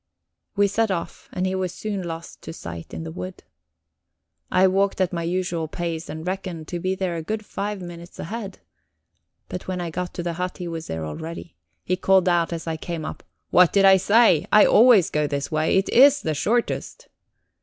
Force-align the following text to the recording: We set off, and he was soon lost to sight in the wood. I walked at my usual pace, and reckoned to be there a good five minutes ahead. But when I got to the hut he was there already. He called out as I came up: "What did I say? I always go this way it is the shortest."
We 0.55 0.65
set 0.65 0.89
off, 0.89 1.29
and 1.31 1.45
he 1.45 1.53
was 1.53 1.71
soon 1.71 2.01
lost 2.01 2.41
to 2.41 2.53
sight 2.53 2.91
in 2.91 3.03
the 3.03 3.11
wood. 3.11 3.43
I 4.49 4.65
walked 4.65 4.99
at 4.99 5.13
my 5.13 5.21
usual 5.21 5.67
pace, 5.67 6.09
and 6.09 6.25
reckoned 6.25 6.67
to 6.69 6.79
be 6.79 6.95
there 6.95 7.15
a 7.17 7.21
good 7.21 7.45
five 7.45 7.83
minutes 7.83 8.17
ahead. 8.17 8.61
But 9.47 9.67
when 9.67 9.79
I 9.79 9.91
got 9.91 10.15
to 10.15 10.23
the 10.23 10.33
hut 10.33 10.57
he 10.57 10.67
was 10.67 10.87
there 10.87 11.05
already. 11.05 11.55
He 11.83 11.97
called 11.97 12.27
out 12.27 12.51
as 12.51 12.65
I 12.65 12.77
came 12.77 13.05
up: 13.05 13.21
"What 13.51 13.71
did 13.71 13.85
I 13.85 13.97
say? 13.97 14.47
I 14.51 14.65
always 14.65 15.11
go 15.11 15.27
this 15.27 15.51
way 15.51 15.77
it 15.77 15.87
is 15.89 16.23
the 16.23 16.33
shortest." 16.33 17.07